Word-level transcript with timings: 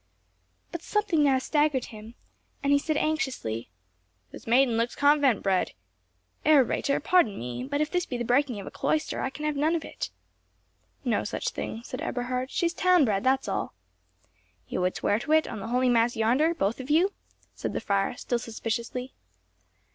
But 0.71 0.81
something 0.81 1.21
now 1.23 1.37
staggered 1.37 1.85
him, 1.93 2.15
and 2.63 2.73
he 2.73 2.79
said 2.79 2.97
anxiously— 2.97 3.69
"This 4.31 4.47
maiden 4.47 4.75
looks 4.75 4.95
convent 4.95 5.43
bred! 5.43 5.73
Herr 6.43 6.63
Reiter, 6.63 6.99
pardon 6.99 7.37
me; 7.37 7.63
but 7.65 7.81
if 7.81 7.91
this 7.91 8.07
be 8.07 8.17
the 8.17 8.25
breaking 8.25 8.59
of 8.59 8.65
a 8.65 8.71
cloister, 8.71 9.21
I 9.21 9.29
can 9.29 9.45
have 9.45 9.55
none 9.55 9.75
of 9.75 9.85
it." 9.85 10.09
"No 11.05 11.23
such 11.23 11.49
thing," 11.49 11.83
said 11.85 12.01
Eberhard; 12.01 12.49
"she 12.49 12.65
is 12.65 12.73
town 12.73 13.05
bred, 13.05 13.23
that 13.25 13.41
is 13.41 13.47
all." 13.47 13.75
"You 14.67 14.81
would 14.81 14.95
swear 14.95 15.19
to 15.19 15.33
it, 15.33 15.47
on 15.47 15.59
the 15.59 15.67
holy 15.67 15.87
mass 15.87 16.15
yonder, 16.15 16.55
both 16.55 16.79
of 16.79 16.89
you?" 16.89 17.13
said 17.53 17.73
the 17.73 17.79
friar, 17.79 18.17
still 18.17 18.39
suspiciously. 18.39 19.13